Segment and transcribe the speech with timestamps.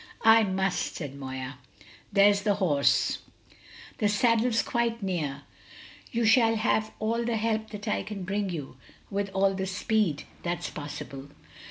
[0.25, 1.59] "I must," said Moya.
[2.11, 3.19] "There's the horse;
[3.99, 5.43] the saddle's quite near;
[6.11, 8.77] you shall have all the help that I can bring you,
[9.11, 11.29] with all the speed that's possible."